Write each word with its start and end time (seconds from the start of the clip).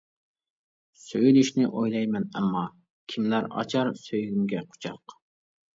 سۆيۈلۈشنى 1.01 1.67
ئويلايمەن 1.67 2.25
ئەمما، 2.41 2.65
كىملەر 3.15 3.47
ئاچار 3.53 3.95
سۆيگۈمگە 4.07 4.69
قۇچاق. 4.73 5.21